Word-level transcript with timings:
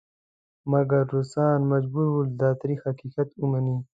مګر 0.71 1.01
روسان 1.15 1.59
مجبور 1.73 2.07
ول 2.11 2.29
دا 2.41 2.49
تریخ 2.61 2.79
حقیقت 2.89 3.29
ومني. 3.35 3.77